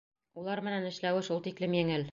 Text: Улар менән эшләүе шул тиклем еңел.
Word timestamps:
Улар 0.43 0.61
менән 0.69 0.89
эшләүе 0.93 1.27
шул 1.29 1.45
тиклем 1.49 1.79
еңел. 1.83 2.09